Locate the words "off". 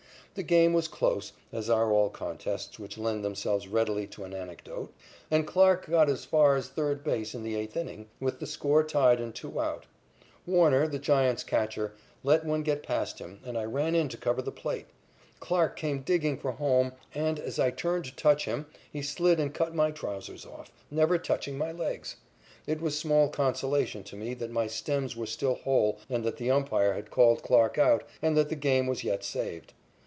20.45-20.71